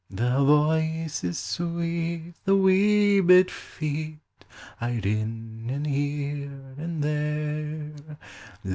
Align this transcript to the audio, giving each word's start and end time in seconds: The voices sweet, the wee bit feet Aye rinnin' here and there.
The 0.09 0.43
voices 0.43 1.37
sweet, 1.37 2.33
the 2.43 2.55
wee 2.55 3.19
bit 3.21 3.51
feet 3.51 4.17
Aye 4.81 4.99
rinnin' 5.03 5.85
here 5.85 6.73
and 6.79 7.03
there. 7.03 8.17